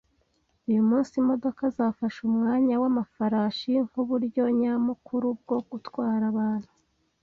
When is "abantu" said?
6.33-6.69